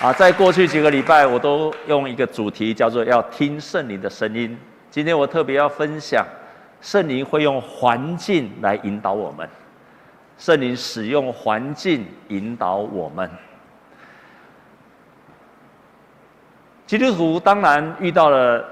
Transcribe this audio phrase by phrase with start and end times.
[0.00, 4.56] 啊，在过去几个礼拜，我都用一个主题叫做“要听圣灵的声音”。
[4.92, 6.24] 今天我特别要分享，
[6.80, 9.48] 圣灵会用环境来引导我们。
[10.38, 13.28] 圣灵使用环境引导我们。
[16.86, 18.64] 基督徒当然遇到了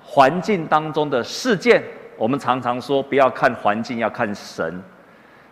[0.00, 1.82] 环境当中的事件，
[2.16, 4.80] 我们常常说不要看环境，要看神。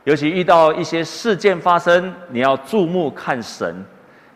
[0.04, 3.84] 尤其遇到一些事件发生，你要注目看神。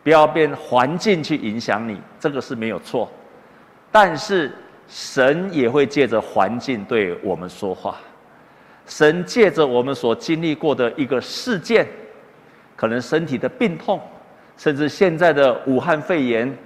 [0.03, 3.11] 不要变环境去影响你，这个是没有错。
[3.93, 4.51] 但是
[4.89, 7.97] 神也会借着环境对我们说话。
[8.87, 11.87] 神借着我们所经历过的一个事件，
[12.77, 14.01] 可能身体的病痛，
[14.57, 16.57] 甚至现在的武汉肺炎，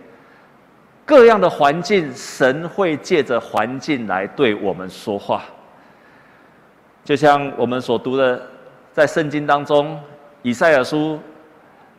[1.05, 5.42] 各样的环境，神会借着环境来对我们说话。
[7.05, 8.41] 就像我们所读的，
[8.92, 10.01] 在圣经当中，
[10.42, 11.19] 以赛亚书。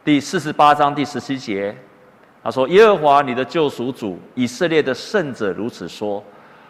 [0.06, 1.76] 第四十八章第十七节，
[2.44, 6.24] 他说：“耶和华你的救赎主，以色列的圣者如此说：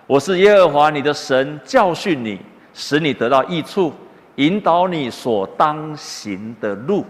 [0.07, 2.39] 我是耶和华你的神，教训你，
[2.73, 3.91] 使你得到益处，
[4.35, 7.05] 引导你所当行的路。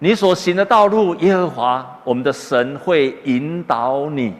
[0.00, 4.34] 你所行的道路，耶和华我们的神会引导你，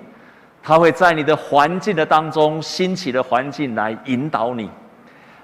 [0.65, 4.69] 他会在你的环境的当中兴起的环境来引导你。”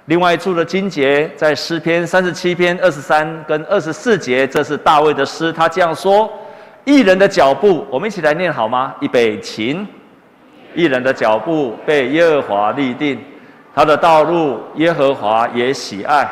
[0.06, 5.52] 另外一处的经节，在诗篇三十七篇二十三跟二十四节，这是大卫的诗。
[5.52, 6.28] 他这样说
[6.84, 8.92] ：“义人的脚步，我们一起来念好吗？
[9.00, 9.78] 预备起。
[10.74, 13.22] 义人的脚步被耶和华立定，
[13.72, 16.28] 他的道路耶和华也喜爱。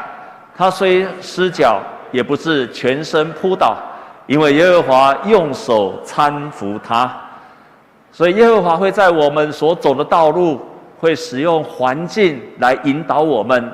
[0.57, 1.81] 他虽失脚，
[2.11, 3.77] 也不是全身扑倒，
[4.27, 7.15] 因为耶和华用手搀扶他。
[8.11, 10.61] 所以耶和华会在我们所走的道路。”
[10.99, 13.73] 会使用环境来引导我们，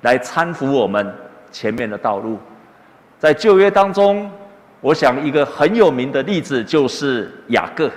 [0.00, 1.14] 来搀扶我们
[1.52, 2.36] 前面的道路。
[3.18, 4.28] 在旧约当中，
[4.80, 7.88] 我想一个很有名的例子就是雅各。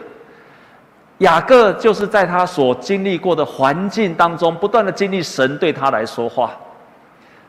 [1.20, 6.52] 雅各就是在他所经历过的环境当中，不断的经历神对他来说话。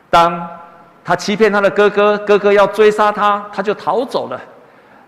[0.09, 0.49] 当
[1.05, 4.41] 他欺骗他的哥哥，哥哥要追杀他，他就逃走了，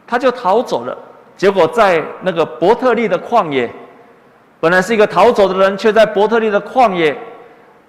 [0.06, 0.96] 他就逃走了。
[1.36, 3.68] 结果在那个伯特利的旷野。
[4.62, 7.18] 本来是一个逃走的人，却在伯特利的旷野，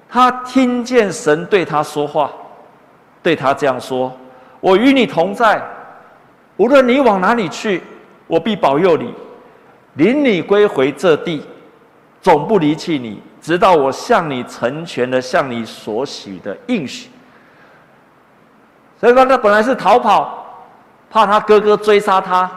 [0.08, 2.31] 他听见神对他说话，
[3.22, 4.16] 对他这样说
[4.60, 5.60] ：“我与你同在，
[6.56, 7.82] 无论你往哪里去，
[8.28, 9.12] 我必保佑你，
[9.94, 11.44] 领你归回这地，
[12.22, 17.10] 总不离弃你，直到我向你成全了向你所许的应许。”
[19.00, 20.47] 所以说，他本来是逃跑，
[21.10, 22.48] 怕他哥哥追杀他，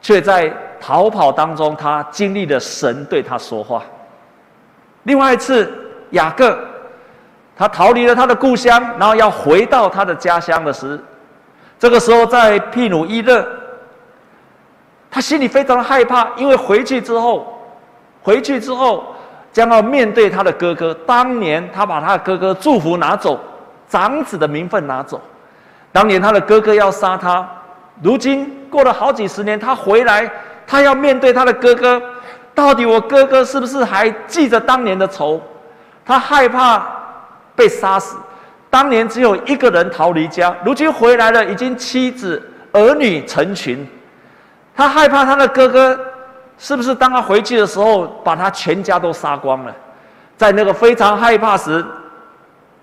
[0.00, 0.52] 却在。
[0.80, 3.82] 逃跑当中，他经历了神对他说话。
[5.02, 5.70] 另外一次，
[6.10, 6.58] 雅各，
[7.56, 10.98] 他逃离了他的故乡，然后要回到他的家乡的时，
[11.78, 13.46] 这个时候在庇努伊勒，
[15.10, 17.60] 他心里非常害怕，因为回去之后，
[18.22, 19.14] 回去之后
[19.52, 20.94] 将要面对他的哥哥。
[21.06, 23.38] 当年他把他的哥哥祝福拿走，
[23.88, 25.20] 长子的名分拿走。
[25.92, 27.46] 当年他的哥哥要杀他，
[28.02, 30.30] 如今过了好几十年，他回来。
[30.70, 32.00] 他要面对他的哥哥，
[32.54, 35.42] 到底我哥哥是不是还记着当年的仇？
[36.06, 36.86] 他害怕
[37.56, 38.16] 被杀死。
[38.70, 43.84] 当年只有一个人逃离家，如今回来了，已经妻子儿女成群。
[44.76, 45.98] 他害怕他的哥哥
[46.56, 49.74] 是不是当他回去的时候，把他全家都杀光了？
[50.36, 51.84] 在那个非常害怕时，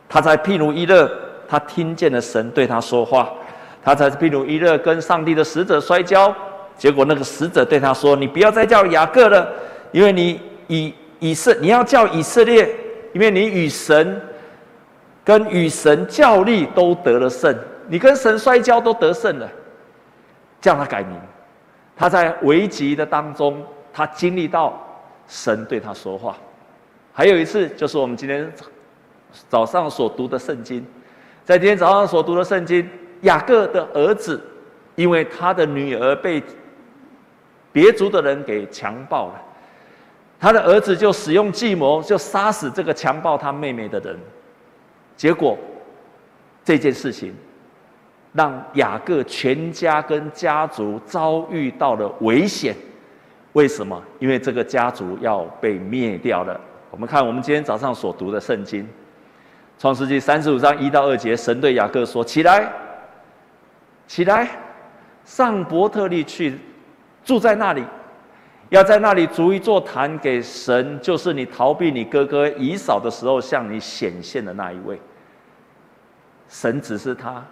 [0.09, 1.09] 他在毗努伊勒，
[1.47, 3.29] 他听见了神对他说话。
[3.81, 6.35] 他在毗努伊勒跟上帝的使者摔跤。
[6.77, 9.51] 结果那个使者对他说：“你不要再叫雅各了，
[9.91, 12.69] 因为你以以色你要叫以色列，
[13.13, 14.21] 因为你与神
[15.23, 17.57] 跟与神较力都得了胜，
[17.88, 19.49] 你跟神摔跤都得胜了。”
[20.61, 21.19] 叫他改名。
[21.95, 24.79] 他在危急的当中，他经历到
[25.27, 26.38] 神对他说话。
[27.11, 28.51] 还有一次，就是我们今天
[29.49, 30.85] 早上所读的圣经，
[31.44, 32.88] 在今天早上所读的圣经，
[33.21, 34.39] 雅各的儿子，
[34.94, 36.44] 因为他的女儿被。
[37.77, 39.33] 别族的人给强暴了，
[40.39, 44.18] 他的儿子就使用计谋，就杀死这个强暴他妹妹的人。
[45.15, 45.56] 结果
[46.65, 47.35] 这件事情
[48.33, 52.75] 让雅各全家跟家族遭遇到了危险。
[53.53, 54.01] 为什么？
[54.18, 56.59] 因为这个家族要被灭掉了。
[56.89, 58.83] 我们看我们今天早上所读的圣经，
[59.77, 62.74] 《创世纪》三十五章一到二节，神对雅各说：“起来，
[64.07, 64.50] 起来，
[65.25, 66.57] 上伯特利去。”
[67.27, 67.83] 住在那里，
[68.69, 74.97] 要在那里筑一座坛给神，就是你逃避你哥哥以扫的时候向你显现的那一位。
[76.47, 77.44] 神只是他，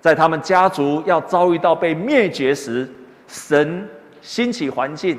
[0.00, 2.90] 在他们家族要遭遇到被灭绝时，
[3.28, 3.88] 神
[4.20, 5.16] 兴起环境，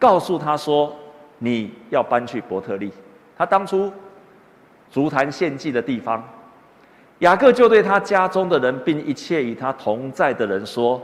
[0.00, 0.92] 告诉他说
[1.38, 2.92] ：“你要搬去伯特利。”
[3.38, 3.92] 他当初
[4.90, 6.28] 筑坛献祭的地方，
[7.20, 11.00] 雅各就对他家中的人，并一切与他同在的人说：“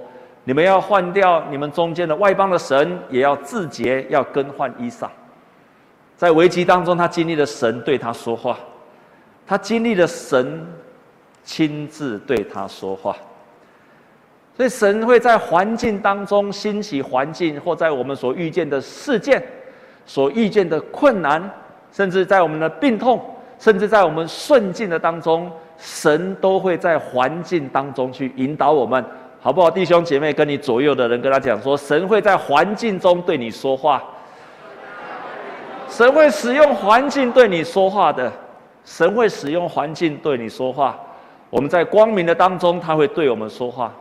[0.48, 5.06] 你们要换掉你们中间的外邦的神，也要自洁，要更换衣裳。”
[6.16, 8.58] 在危机当中，他经历了神对他说话，
[9.46, 10.66] 他经历了神
[11.44, 13.14] 亲自对他说话。
[14.56, 19.46] 所以，神会在环境当中兴起环境，或在我们所遇见的事件、
[20.06, 21.46] 所遇见的困难，
[21.92, 23.22] 甚至在我们的病痛，
[23.58, 29.04] 甚至在我们顺境的当中，神都会在环境当中去引导我们，
[29.40, 29.70] 好不好？
[29.70, 34.02] 弟兄姐妹，跟你左右的人跟他讲说，神会在环境中对你说话。
[35.88, 38.30] 神会使用环境对你说话的，
[38.84, 40.98] 神会使用环境对你说话。
[41.50, 43.94] 我们在光明的当中，他会对我们说话。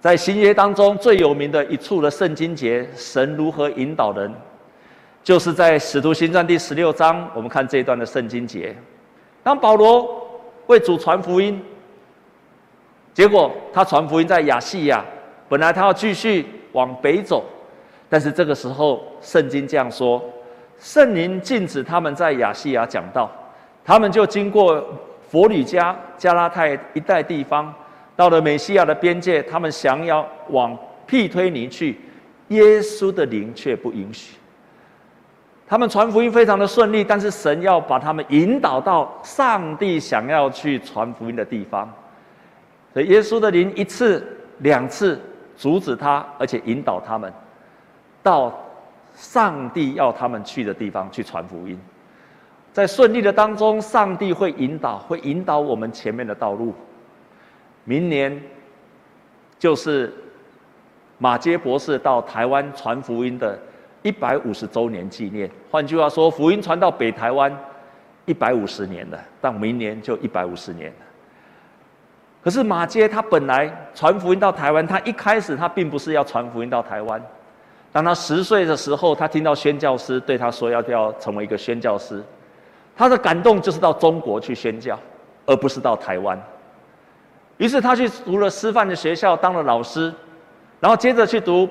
[0.00, 4.34] 在新约当中最有名的一处的圣经节，神如何引导人，
[5.22, 7.28] 就是在使徒行传第十六章。
[7.34, 8.76] 我们看这一段的圣经节，
[9.42, 10.28] 当保罗
[10.66, 11.62] 为主传福音，
[13.12, 15.04] 结果他传福音在亚细亚，
[15.48, 17.44] 本来他要继续往北走，
[18.08, 20.22] 但是这个时候圣经这样说：
[20.78, 23.30] 圣灵禁止他们在亚细亚讲道，
[23.84, 24.82] 他们就经过
[25.28, 27.72] 佛吕家、加拉太一带地方。
[28.16, 31.98] 到了美西亚的边界，他们想要往庇推尼去，
[32.48, 34.36] 耶稣的灵却不允许。
[35.66, 41.90] 他们传福音非常的顺利，但是神要把他们引导到上帝想要去传福音的地方。
[42.92, 44.26] 所以耶稣的灵一次、
[44.58, 45.20] 两次
[45.56, 47.32] 阻止他，而且引导他们
[48.22, 48.52] 到
[49.14, 51.78] 上帝要他们去的地方去传福音。
[52.72, 56.72] 在顺利的当中，上帝会引导，会引导我们前面的道路。
[57.84, 58.40] 明年
[59.58, 60.12] 就是
[61.18, 63.58] 马杰博士到台湾传福音的
[64.02, 65.50] 一百五十周年纪念。
[65.70, 67.56] 换句话说，福音传到北台湾
[68.24, 71.06] 一百五十年了，到明年就一百五十年了。
[72.42, 77.22] 可是马街他本来传福音到台湾，他一开始他并不是要传福音到台湾。
[77.92, 82.22] 当他十岁的时候，他听到宣教师对他说要要成为一个宣教师，
[82.96, 84.98] 他的感动就是到中国去宣教，
[85.44, 86.40] 而不是到台湾。
[87.58, 90.10] 于是他去读了师范的学校，当了老师，
[90.80, 91.68] 然后接着去读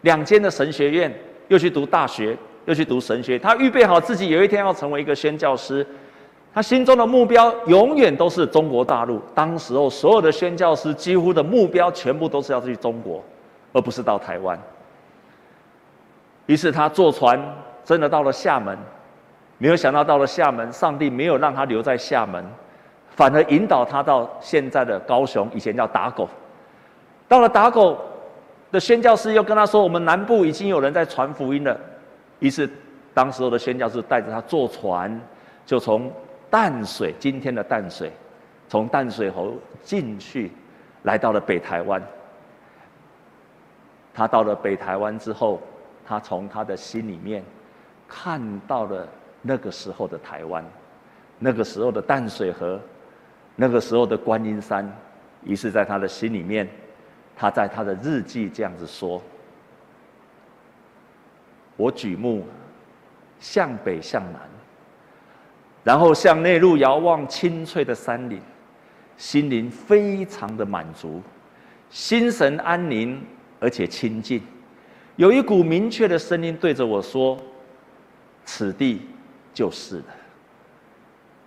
[0.00, 1.14] 两间的神学院，
[1.46, 3.38] 又去读大学，又去读神学。
[3.38, 5.86] 他预备好自己有一天要成为一个宣教师，
[6.52, 9.20] 他心中的目标永远都是中国大陆。
[9.34, 13.22] 当时候所有的宣教师几乎的目标全部都是要去中国，
[13.72, 14.58] 而不是到台湾。
[16.46, 17.40] 于是他坐船
[17.84, 18.76] 真的到了厦门，
[19.58, 22.44] 没有想到到了厦门，上帝没有让他留在厦门。
[23.10, 26.28] 反而引导他到现在的高雄，以前叫打狗。
[27.28, 27.98] 到了打狗
[28.72, 31.78] 的宣教师又跟他说：“我们南部已经有人在传福音了。”
[32.40, 32.68] 于是，
[33.12, 35.20] 当时候的宣教师带着他坐船，
[35.66, 36.10] 就从
[36.50, 38.12] 淡水，今天的淡水，
[38.68, 40.50] 从淡水河进去，
[41.04, 42.02] 来到了北台湾。
[44.12, 45.62] 他到了北台湾之后，
[46.04, 47.42] 他从他的心里面
[48.08, 49.08] 看到了
[49.40, 50.64] 那个时候的台湾，
[51.38, 52.80] 那个时候的淡水河。
[53.56, 54.90] 那个时候的观音山，
[55.44, 56.66] 于是在他的心里面，
[57.36, 59.20] 他在他的日记这样子说
[61.76, 62.46] ：“我举目
[63.38, 64.40] 向北向南，
[65.84, 68.40] 然后向内陆遥望青翠的山岭，
[69.16, 71.22] 心灵非常的满足，
[71.90, 73.20] 心神安宁
[73.58, 74.42] 而且清净，
[75.16, 77.38] 有一股明确的声音对着我说
[78.44, 79.02] ：‘此地
[79.52, 80.04] 就是了。’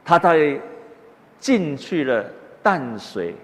[0.06, 0.60] 他在。”
[1.44, 2.24] 进去了
[2.62, 3.36] 淡水，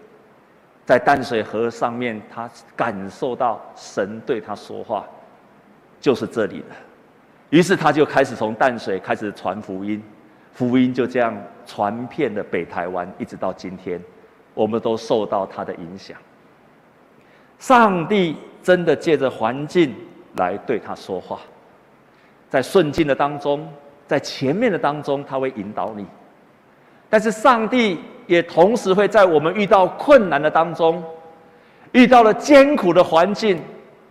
[0.86, 5.05] 在淡水河上面，他感受到神对他说话，
[6.00, 6.75] 就是这里了。
[7.50, 10.01] 于是他就开始从淡水开始传福音，
[10.53, 14.01] 福音就这样传遍了北台湾，一直到今天，
[14.53, 16.18] 我们都受到他的影响。
[17.60, 19.94] 上帝真的借着环境
[20.36, 21.39] 来对他说话，
[22.50, 23.68] 在顺境的当中，
[24.08, 26.06] 在前面的当中，他会引导你。
[27.10, 31.03] 但是上帝也同时会在我们遇到困难的当中，
[31.91, 33.60] 遇到了艰苦的环境，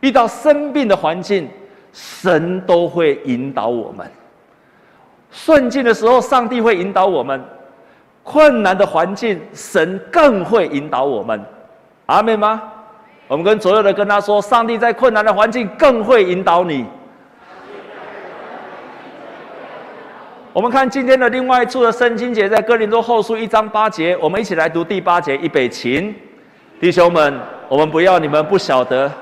[0.00, 1.48] 遇到生病的环境，
[1.92, 4.10] 神都会引导我们。
[5.30, 7.38] 顺境的时候，上帝会引导我们；
[8.22, 11.42] 困难的环境，神更会引导我们。
[12.06, 12.62] 阿们吗？
[13.26, 16.86] 我们跟左右的跟他说：上帝在困难的环境更会引导你。
[20.54, 26.14] 我们看今天的另外一处的圣经节，在哥林多后书一章八节，我们一起来读第八节，预备起，
[26.80, 29.12] 弟兄们，我们不要你们不晓得，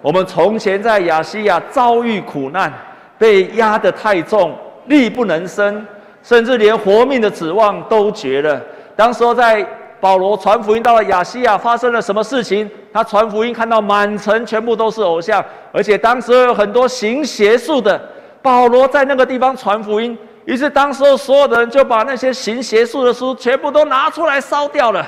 [0.00, 2.72] 我们从前在亚细亚遭遇苦难，
[3.18, 4.56] 被压得太重，
[4.88, 5.86] 力不能生，
[6.22, 8.60] 甚至连活命的指望都绝了。
[8.94, 9.66] 当时候在
[10.00, 12.70] 保罗传福音到了亚细亚，发生了什么事情？
[12.92, 18.00] 他传福音看到满城全部都是偶像，而且当时有很多行邪术的。
[18.42, 25.04] 保罗在那个地方传福音，于是当时候所有的人就把那些行邪术的书全部都拿出来烧掉了。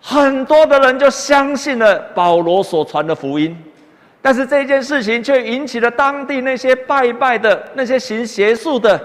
[0.00, 3.56] 很多的人就相信了保罗所传的福音，
[4.20, 9.00] 但是这件事情却引起了当地那些拜拜的、那些行邪术的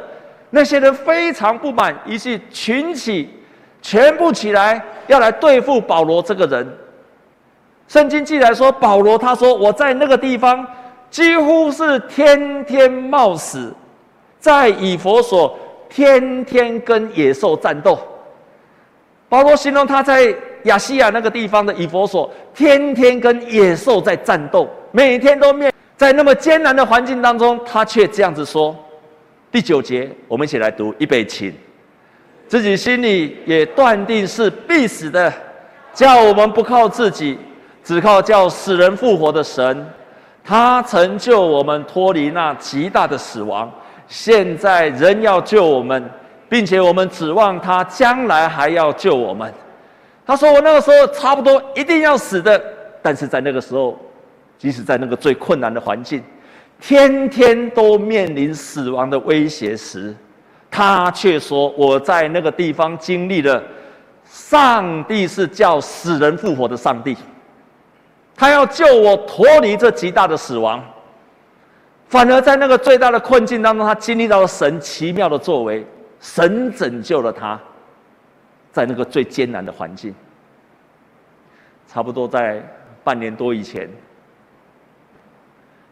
[0.50, 3.30] 那些人非常不满，于是群起。
[3.86, 6.66] 全部起来，要来对付保罗这个人。
[7.90, 10.66] 圣经记载说，保罗他说：“我在那个地方，
[11.10, 13.76] 几乎是天天冒死，
[14.40, 18.00] 在以弗所天天跟野兽战斗。”
[19.28, 28.76] 保罗形容他在亚细亚那个地方的以弗所，天天跟野兽在战斗，每天都面在那么艰难的环境当中，他却这样子说。
[29.52, 31.54] 第九节，我们一起来读，预备起。
[32.48, 35.32] 自己心里也断定是必死的，
[35.94, 37.38] 叫我们不靠自己，
[37.84, 39.88] 只靠叫死人复活的神。
[40.44, 43.72] 他曾救我们脱离那极大的死亡，
[44.08, 46.04] 现在仍要救我们，
[46.50, 49.52] 并且我们指望他将来还要救我们。
[50.26, 52.62] 他说：“我那个时候差不多一定要死的，
[53.02, 54.00] 但是在那个时候，
[54.58, 56.24] 即使在那个最困难的环境，
[56.80, 60.16] 天天都面临死亡的威胁时。”
[60.72, 63.62] 他却说：“我在那个地方经历了，
[64.26, 67.16] 上帝是叫死人复活的上帝，
[68.36, 70.84] 他要救我脱离这极大的死亡。
[72.08, 75.86] 反而在那个最大的困境当中，他经历到了神奇妙的作为，
[76.20, 77.60] 神拯救了他，
[78.74, 80.14] 在那个最艰难的环境。
[81.88, 82.62] 差不多在
[83.06, 83.90] 半年多以前，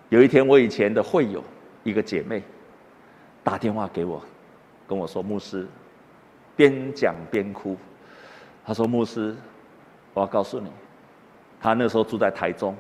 [0.10, 1.42] 有一天，我以前的会友
[1.84, 2.44] 一个姐妹
[3.42, 4.22] 打电话给我。”
[4.88, 5.66] 跟我说，牧师，
[6.54, 7.78] 边讲边哭。
[8.66, 9.34] 他说：“牧师，
[10.14, 10.70] 我要告诉你，
[11.62, 12.76] 他那时候住在台中，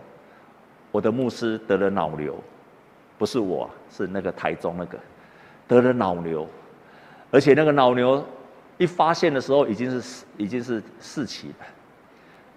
[0.92, 2.38] 我的牧师得了脑瘤，
[3.18, 5.00] 不是我，是那个台中那个
[5.70, 6.46] 得了脑瘤，
[7.32, 8.22] 而且那个脑瘤
[8.82, 11.66] 一发现的时候已经是已经是四期了。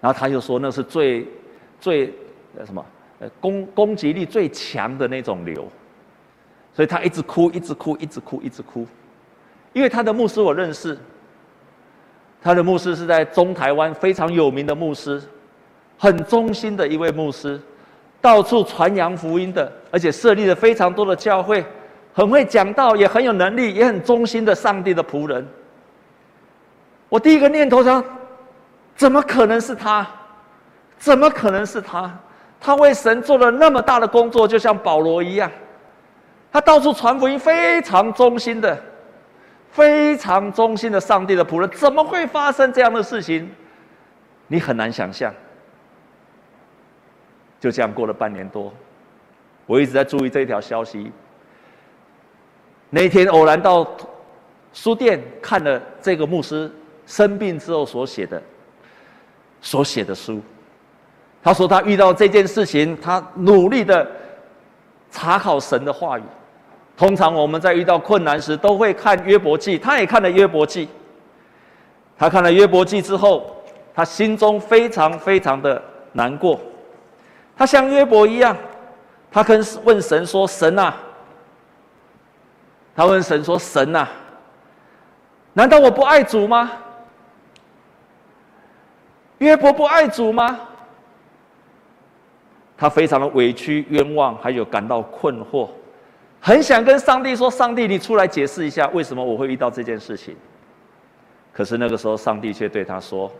[0.01, 1.27] 然后他就说，那是最
[1.79, 2.13] 最
[2.57, 2.83] 呃什么
[3.19, 5.67] 呃攻攻击力最强的那种瘤，
[6.73, 8.87] 所以他一直哭，一直哭，一直哭，一直哭。”
[9.73, 10.97] 因为他的牧师我认识，
[12.41, 15.21] 他的牧师是在中台湾非常有名的牧师，
[15.97, 17.59] 很忠心的一位牧师，
[18.21, 21.65] 到处传扬福音的，而且设立了非常多的教会，
[22.13, 25.45] 很会讲道，也很有能力，也很忠心的上帝的仆人。
[27.15, 28.03] 我第一个念头想，
[28.93, 30.05] 怎么可能是他？
[30.97, 32.13] 怎么可能是他？
[32.59, 35.49] 他为神做了那么大的工作，就像保罗一样，
[36.51, 38.77] 他到处传福音，非常忠心的。
[39.71, 43.49] 非常忠心的上帝的仆人，怎么会发生这样的事情？
[44.47, 45.33] 你很难想象。
[47.61, 48.73] 就这样过了半年多，
[49.65, 51.09] 我一直在注意这条消息。
[52.89, 53.87] 那天偶然到
[54.73, 56.69] 书店看了这个牧师
[57.05, 58.41] 生病之后所写的
[59.61, 60.41] 所写的书，
[61.43, 64.07] 他说他遇到这件事情，他努力的
[65.11, 66.23] 查考神的话语。
[66.97, 69.77] 通常我们在遇到困难时，都会看约伯记。
[69.77, 70.87] 他也看了约伯记。
[72.17, 73.61] 他看了约伯记之后，
[73.93, 75.81] 他心中非常非常的
[76.13, 76.59] 难过。
[77.57, 78.55] 他像约伯一样，
[79.29, 80.95] 他跟问神说：“神啊！”
[82.95, 84.07] 他问神说：“神啊，
[85.51, 86.71] 难道我不爱主吗？
[89.45, 90.59] 约伯不爱主吗？”
[92.75, 95.69] 他非常的委屈、冤枉，还有感到困惑。
[96.41, 100.35] 很想跟上帝说：“上帝，你出来解释一下，为什么我会遇到这件事情？”
[101.53, 103.31] 可是那个时候，上帝却对他说：“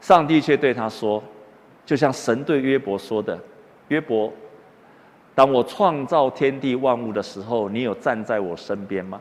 [0.00, 1.22] 上帝却对他说，
[1.86, 3.38] 就像神对约伯说的
[3.88, 4.32] ：‘约伯，
[5.34, 9.20] 当我创造天地万物的时候，你有站在我身边吗？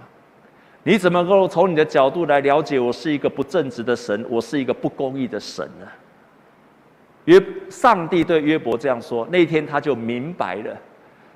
[0.84, 5.88] 你怎么能够从你的角度来了解我是一个不正直的神，我是一个不公义的神呢？’
[7.26, 10.76] 约上帝对约伯这样说，那天他就明白了。”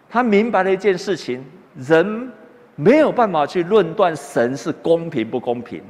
[0.10, 1.44] 他明白了一件事情：
[1.76, 2.32] 人
[2.76, 5.84] 没有办法去论断神是公平不公平。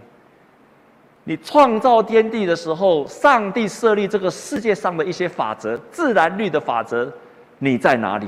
[1.26, 7.12] 你创造天地的时候，上帝设立这个世界上的一些法则、自然律的法则，
[7.60, 8.28] 你在哪里？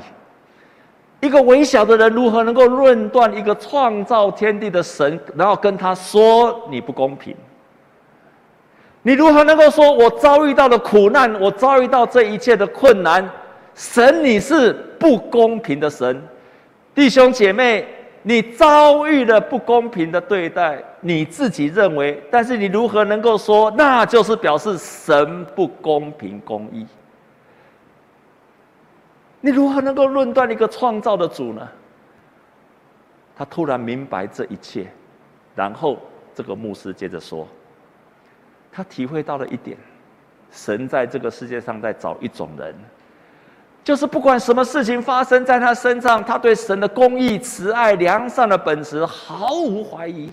[1.25, 7.35] 一个微小的人如何能够论断一个创造天地的神，然后跟他说你不公平？
[9.01, 13.27] 你如何能够说我遭遇到的苦难，我遭遇到这一切的困难，
[13.73, 16.21] 神你是不公平的神，
[16.93, 17.85] 弟兄姐妹，
[18.23, 26.85] 你遭遇了不公平的对待，你自己认为，但是你如何能够说，那就是表示神不公平公义？
[29.45, 31.69] 你如何能够论断一个创造的主呢？
[33.37, 34.87] 他突然明白这一切，
[35.53, 35.99] 然后
[36.33, 37.47] 这个牧师接着说，
[38.71, 39.77] 他体会到了一点，
[40.49, 42.73] 神在这个世界上在找一种人。
[43.83, 50.31] 就是不管什么事情发生在他身上，他对神的公义、慈爱、良善的本质毫无怀疑。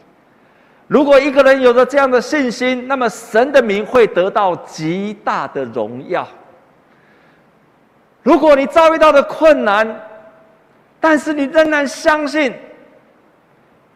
[0.86, 6.26] 如果一个人有着这样的信心，那么神的名会得到极大的荣耀。
[8.22, 10.00] 如果你遭遇到的困难，
[11.00, 12.54] 但是你仍然相信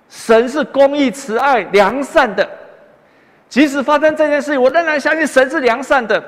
[0.08, 2.48] 神是公义、慈爱、良善的，
[3.48, 6.22] 即使发生这件事，我仍然相信神是良善的。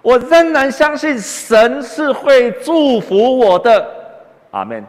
[0.00, 3.86] 我仍然相信神是会祝福我的，
[4.52, 4.84] 阿门。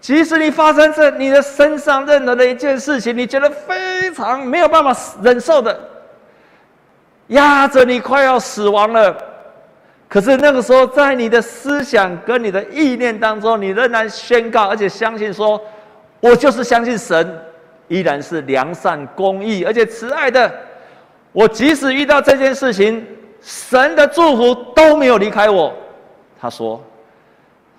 [0.00, 5.78] 即使你发生在你的身上任何的一件事情，你觉得非常没有办法忍受的，
[7.28, 9.16] 压着你快要死亡了，
[10.08, 15.60] 可是那个时候，在你的思想跟你的意念当中，你仍然宣告，而且相信说，
[16.20, 17.38] 我就是相信神
[17.88, 20.52] 依然是良善、公义而且慈爱的。
[21.32, 23.06] 我即使遇到这件事情。
[23.42, 25.72] 神的祝福都没有离开我，
[26.40, 26.82] 他说：“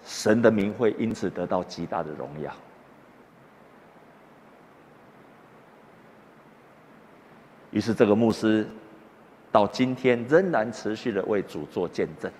[0.06, 2.50] 神的名会因此得到极大的荣耀。”
[7.72, 8.66] 于是，这个牧师
[9.51, 12.32] 到今天仍然持续的为主做见证，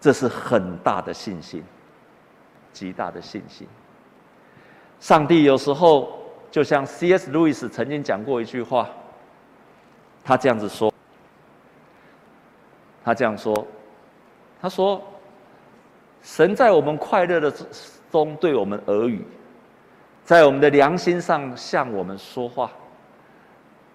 [0.00, 1.62] 这是很大的信心，
[2.72, 3.66] 极大的信心。
[5.00, 6.18] 上帝有时候
[6.50, 7.30] 就像 C.S.
[7.30, 8.88] 路易斯曾经讲过一句话，
[10.24, 10.92] 他这样子说。
[13.04, 13.66] 他这样说
[14.62, 15.02] ：“他说，
[16.22, 17.52] 神在我们快乐的
[18.12, 19.26] 中对我们耳语，
[20.24, 22.70] 在我们的良心上向我们说话，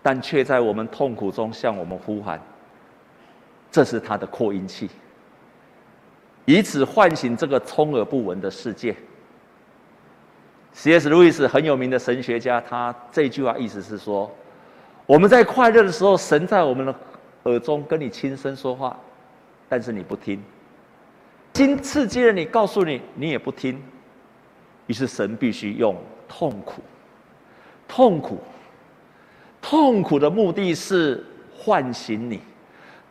[0.08, 2.42] 但却在我们痛苦中向我们呼喊。
[3.70, 4.90] 这是他的扩音器，
[6.46, 8.96] 以此唤醒这个充耳不闻的世界。
[10.72, 11.10] ”C.S.
[11.10, 14.34] 路易斯很有名的神学家，他这句话意思是说：
[15.06, 16.96] 我们在快乐的时候，神在我们的。
[17.44, 18.98] 耳中跟你轻声说话，
[19.70, 20.42] 但是你不听，
[21.54, 23.82] 经刺激了你，告诉你，你也不听，
[24.88, 25.96] 于是神必须用
[26.28, 26.82] 痛苦，
[27.88, 28.40] 痛苦，
[29.70, 31.22] 痛苦的目的是
[31.60, 32.40] 唤醒你，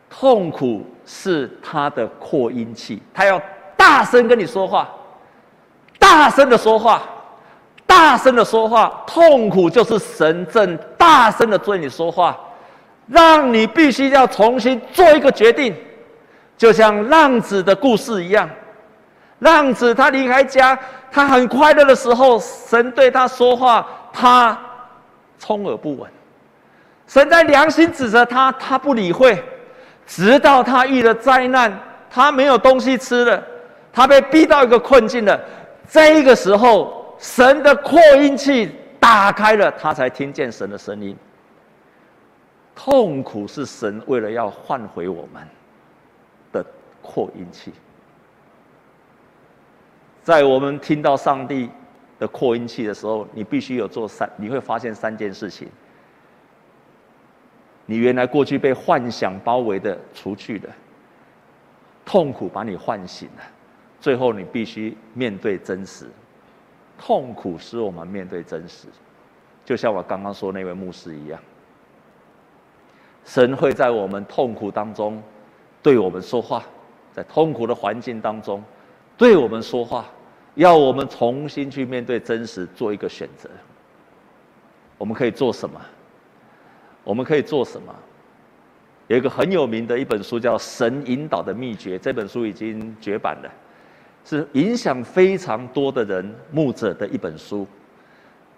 [0.09, 3.39] 痛苦是他的扩音器，他要
[3.75, 4.89] 大声跟你说话，
[5.99, 7.03] 大声的说话，
[7.85, 12.35] 大声的说话，痛苦就是神正大声的对你说话。
[13.05, 15.75] 让你必须要重新做一个决定，
[16.57, 18.49] 就像浪子的故事一样。
[19.39, 20.77] 浪子他离开家，
[21.11, 24.59] 他很快乐的时候，神对他说话，他
[25.37, 26.11] 充耳不闻。
[27.07, 29.41] 神在良心指责他，他不理会，
[30.05, 33.41] 直到他遇了灾难，他没有东西吃了，
[33.91, 35.39] 他被逼到一个困境了。
[35.89, 41.17] 这个时候，神的扩音器打开了，他才听见神的声音。
[42.75, 45.41] 痛苦是神为了要唤回我们
[46.51, 46.63] 的
[47.01, 47.71] 扩音器，
[50.21, 51.69] 在我们听到上帝
[52.19, 55.67] 的扩音器的时候，你必须有做三，你会发现三件事情：
[57.87, 60.69] 你原来过去被幻想包围的除去的，
[62.05, 63.43] 痛苦把你唤醒了，
[63.99, 66.05] 最后你必须面对真实。
[66.99, 68.87] 痛苦使我们面对真实，
[69.63, 71.39] 就像我刚刚说那位牧师一样。
[73.23, 75.21] 神会在我们痛苦当中
[75.81, 76.63] 对我们说话，
[77.13, 78.63] 在痛苦的环境当中
[79.15, 80.07] 对我们说话，
[80.55, 83.49] 要我们重新去面对真实，做一个选择。
[84.97, 85.79] 我们可以做什么？
[87.07, 87.95] 我们可以做什么？
[89.07, 93.49] 有一个很有名的一本书叫《神引导的秘诀》，这本书已经绝版了，
[94.25, 97.65] 是影响非常多的人牧者的一本书。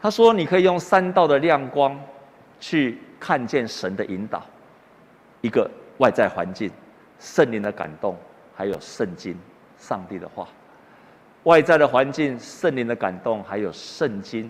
[0.01, 1.95] 他说：“你可以用三道的亮光
[2.59, 4.43] 去看见神的引导。”
[5.41, 6.71] 一个外在环境，
[7.19, 8.17] 圣灵的感动，
[8.55, 9.37] 还有圣经，
[9.77, 10.47] 上帝的话。
[11.43, 14.49] 外在的环境，圣灵的感动，还有圣经。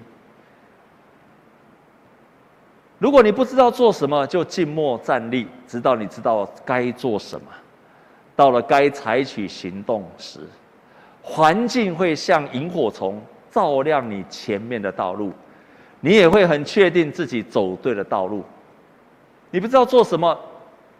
[2.99, 7.47] 如果你不知道做什么，就静默站立，直到你知道该做什么。
[8.35, 10.41] 到了该采取行动时，
[11.21, 15.31] 环境会像萤火虫照亮你前面的道路，
[16.01, 18.43] 你也会很确定自己走对了道路。
[19.49, 20.37] 你不知道做什么，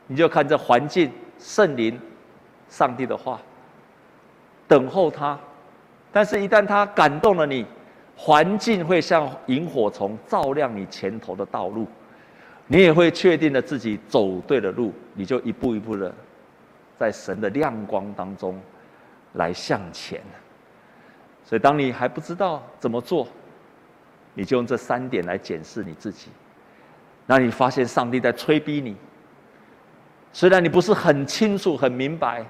[0.08, 2.00] 你就看这环境、圣灵、
[2.70, 3.40] 上帝的话，
[4.68, 5.38] 等候他。
[6.12, 7.66] 但是，一旦他感动了你，
[8.22, 11.88] 环境会像萤火虫照亮你前头的道路，
[12.68, 16.14] 你也会确定了自己走对了路，你就一步一步的
[16.98, 18.60] 在神的亮光当中
[19.36, 20.22] 来向前。
[21.46, 23.26] 所以，当你还不知道怎么做，
[24.34, 26.28] 你就用这三点来检视你自己。
[27.26, 28.98] 那你发现上帝在催逼你，
[30.34, 32.46] 虽然你不是很清楚、很明白。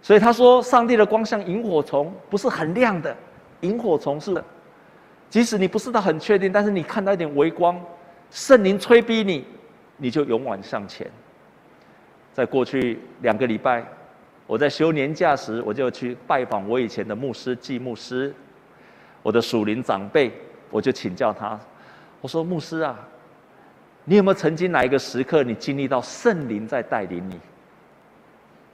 [0.00, 3.14] 所以他说：“上帝的光像萤火虫，不是很亮的。
[3.60, 4.42] 萤火虫是，
[5.30, 7.80] 即使你不是他很确定，但是你看到一点微光，
[8.30, 9.46] 圣灵催逼你，
[9.96, 11.10] 你就勇往向前。
[12.34, 13.84] 在过去两个礼拜，
[14.46, 18.34] 我在休年假时，我就去拜访我以前的牧师季牧师，
[19.22, 20.32] 我的属灵长辈，
[20.70, 21.58] 我就请教他，
[22.20, 22.98] 我说：牧师啊，
[24.04, 27.38] 你有没有曾经哪一个时刻，你经历到圣灵在带领你？”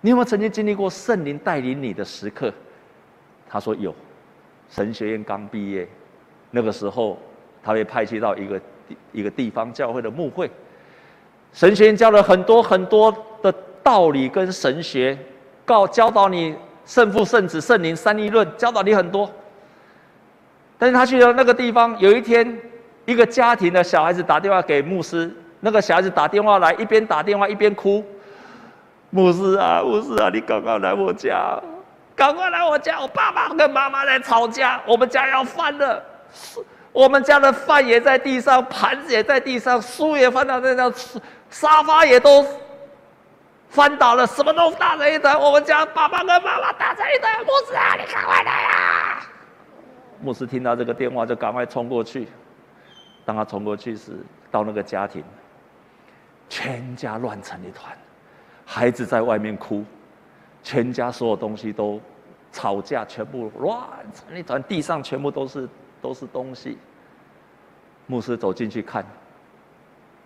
[0.02, 2.52] 你有没有曾经经历过圣灵带领你的时刻？
[3.48, 3.94] 他说有，
[4.68, 5.88] 神学院刚毕业，
[6.56, 7.18] 那个时候
[7.62, 8.58] 他被派去到一个
[9.12, 10.50] 一个地方教会的牧会，
[11.52, 15.18] 神学院教了很多很多的道理跟神学，
[15.66, 19.30] 告教导你圣父圣子圣灵三一论，教导你很多。
[20.78, 22.58] 但是他去了那个地方，有一天
[23.04, 28.02] 一个家庭的小孩子打电话给牧师，那个小孩子打电话来，一边打电话一边哭。
[29.10, 31.60] 牧师啊，牧师啊，你赶快来我家，
[32.14, 32.98] 赶快来我家！
[33.00, 36.02] 我爸爸跟妈妈在吵架，我们家要翻了，
[36.92, 40.92] 我们家的饭也在地上，盘子也在地上，书也翻到那张，
[41.50, 42.46] 沙发也都
[43.68, 45.38] 翻倒了，什么都打成一团。
[45.38, 47.38] 我们家爸爸跟妈妈打成一团。
[47.40, 49.26] 牧师啊，你赶快来啊！
[50.22, 52.28] 牧师听到这个电话就赶快冲过去。
[53.26, 54.12] 当他冲过去时，
[54.50, 55.22] 到那个家庭，
[56.48, 57.92] 全家乱成一团。
[58.64, 59.84] 孩子在外面哭，
[60.62, 62.00] 全家所有东西都
[62.52, 63.78] 吵架，全部乱
[64.14, 65.68] 成一团，地上全部都是
[66.00, 66.78] 都是东西。
[68.06, 69.04] 牧师走进去看，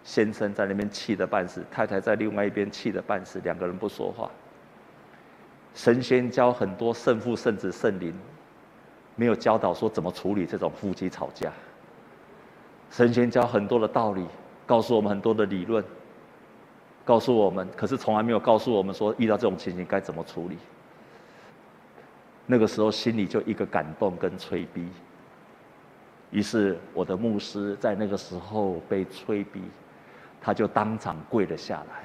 [0.04, 4.30] 先生在那边气得半死，太太在另外一边气得半死，两个人不说话。
[5.74, 8.14] 神仙教很多圣父、圣子、圣灵，
[9.16, 11.52] 没有教导说怎么处理这种夫妻吵架。
[12.90, 14.26] 神仙教很多的道理，
[14.66, 15.84] 告诉我们很多的理论。
[17.02, 20.58] 告诉我们，可是从来没有告诉我们说遇到这种情形该怎么处理。
[22.46, 24.86] 那个时候心里就一个感动跟催逼，
[26.30, 29.62] 于是我的牧师在那个时候被催逼，
[30.40, 32.04] 他就当场跪了下来，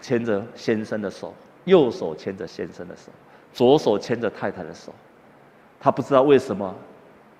[0.00, 3.10] 牵着先生的手，右手牵着先生的手，
[3.52, 4.94] 左手牵着太太的手，
[5.78, 6.74] 他不知道为什么，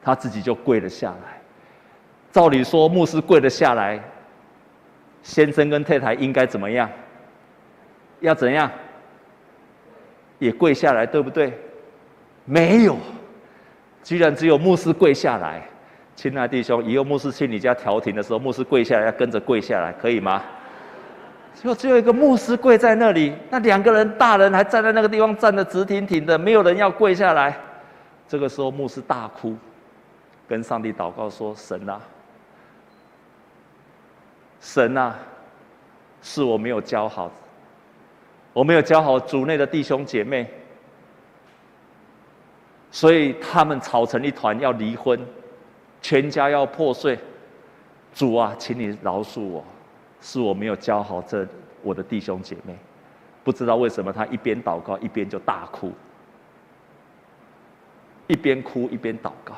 [0.03, 1.41] 他自己就跪了下来。
[2.31, 4.03] 照理说，牧师跪了下来。
[5.23, 6.91] 先生跟太太应该怎么样？
[8.21, 8.71] 要怎样？
[10.41, 11.57] 也跪下来，对不对？
[12.45, 12.97] 没有，
[14.03, 15.62] 居然只有牧师跪下来。
[16.15, 20.43] 亲爱的弟兄，以后牧师去你家调停的时候，牧师跪下来要跟着跪下来，可以吗？
[21.62, 27.57] 就只有一个牧师跪在那里，那两个人大人还站在那个地方站得直挺挺的，没有人要跪下来。
[28.29, 29.57] 这个时候，牧师大哭，
[30.49, 32.01] 跟上帝祷告说：“神啊！”
[34.61, 35.19] 神啊，
[36.23, 37.31] 是我没有教好，
[38.53, 40.49] 我没有教好主内的弟兄姐妹，
[42.92, 45.18] 所以他们吵成一团要离婚，
[46.00, 47.18] 全家要破碎。
[48.14, 49.64] 主啊，请你饶恕我，
[50.20, 51.48] 是我没有教好这
[51.83, 52.76] 我的弟兄姐妹。
[53.42, 55.90] 不知道为什么他一边祷告一边就大哭，
[58.26, 59.57] 一边哭一边祷告。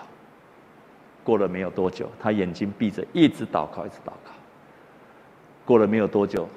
[1.25, 4.31] 过了没有多久，他眼睛闭着，一直祷告，一直祷告。
[5.65, 6.49] 过了没有多久，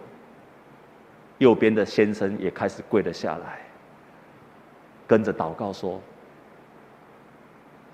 [1.40, 3.62] 右边的先生也开始跪了下来，
[5.08, 6.00] 跟着祷告说：“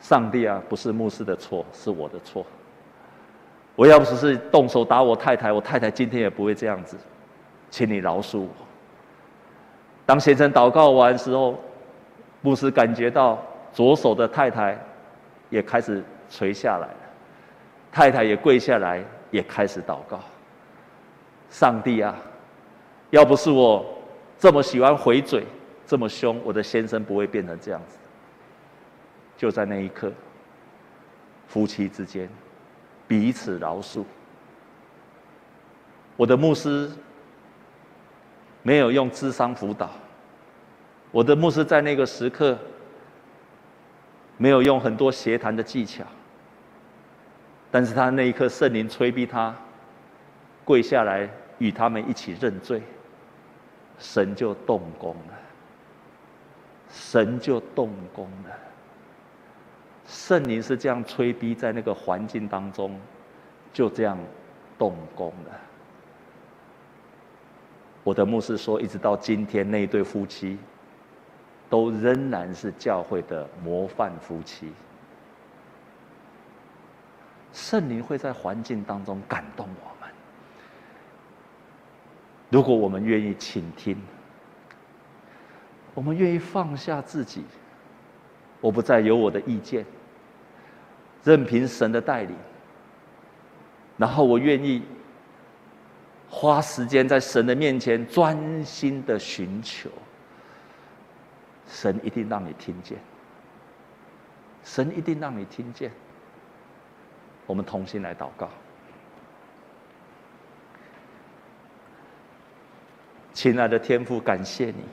[0.03, 2.45] 上帝啊，不是牧师的错，是我的错。
[3.73, 6.97] 我要不是动手打我太太，我太太今天也不会这样子，
[7.71, 8.49] 请你饶恕我。”
[10.05, 11.57] 当先生祷告完时候，
[12.41, 14.77] 牧师感觉到左手的太太
[15.49, 16.97] 也开始垂下来了，
[17.89, 20.19] 太太也跪下来，也开始祷告。
[21.49, 22.13] 上帝啊，
[23.11, 23.85] 要不是我
[24.37, 25.45] 这么喜欢回嘴，
[25.87, 27.97] 这么凶，我的先生不会变成这样子。
[29.43, 30.09] 就在那一刻，
[31.49, 32.29] 夫妻之间
[33.05, 34.05] 彼此饶恕。
[36.15, 36.89] 我的牧师
[38.61, 39.89] 没有用智商辅导，
[41.11, 42.57] 我的牧师在那个时刻
[44.37, 46.05] 没有用很多协谈的技巧，
[47.69, 49.53] 但是他那一刻圣灵催逼他。
[50.63, 52.81] 跪下来与他们一起认罪，
[53.99, 55.33] 神就动工了。
[56.89, 58.72] 神就动工了。
[60.05, 62.99] 圣灵是这样催逼，在那个环境当中，
[63.71, 64.17] 就这样
[64.77, 65.59] 动工了。
[68.03, 70.57] 我的牧师说，一直到今天，那一对夫妻
[71.69, 74.73] 都仍然是教会的模范夫妻。
[77.53, 80.13] 圣灵会在环境当中感动我们，
[82.49, 83.95] 如果我们愿意倾听，
[85.93, 87.45] 我们愿意放下自己，
[88.63, 89.85] 我不再有我的意见，
[91.23, 92.33] 任凭神的带领，
[93.97, 94.81] 然后我愿意。
[96.35, 99.87] 花时间在神的面前专心的寻求，
[101.67, 102.97] 神一定让你听见。
[104.63, 105.91] 神一定让你听见。
[107.45, 108.49] 我们同心来祷告，
[113.31, 114.83] 亲爱的天父，感谢你，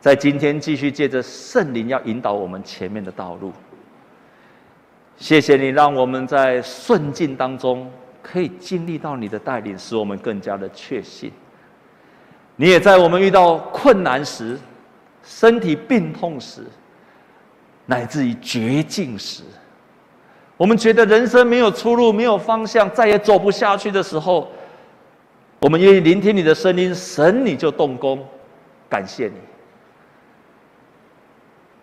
[0.00, 3.52] 在今天继续借着圣灵要引导我们前面的道路。
[5.16, 7.90] 谢谢你，让我们在顺境当中。
[8.22, 11.32] 可以经历到你的带领，使我们更加的确信。
[12.54, 14.58] 你也在我们遇到困难时、
[15.24, 16.62] 身体病痛时，
[17.86, 19.42] 乃至于绝境时，
[20.58, 24.52] 我们觉得人生没有出路、没有方向、再也走不下去的时候，
[25.60, 28.22] 我们愿意聆听你的声音，神你就动工。
[28.86, 29.34] 感谢你，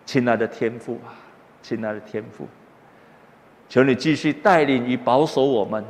[0.08, 1.12] 亲爱的天父啊，
[1.60, 2.48] 亲爱的天父，
[3.68, 5.84] 求你继续带领与保守我们。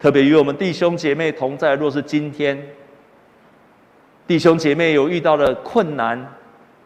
[0.00, 1.76] 特别与我们弟兄姐妹同在。
[1.76, 2.60] 若是今天
[4.26, 6.20] 弟兄姐妹有遇到了困难，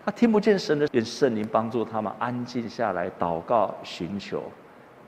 [0.04, 4.42] 他听不见神的，愿圣灵帮助他们安静下来，祷告寻求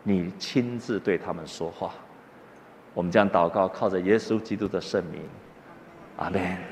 [0.03, 1.93] 你亲自对他们说话。
[2.95, 5.21] 我们将祷告靠着耶稣基督的圣名，
[6.16, 6.69] 阿门。